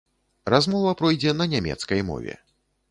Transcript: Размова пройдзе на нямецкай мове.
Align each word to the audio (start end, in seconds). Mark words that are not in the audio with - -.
Размова 0.53 0.93
пройдзе 1.03 1.37
на 1.43 1.49
нямецкай 1.53 2.07
мове. 2.11 2.33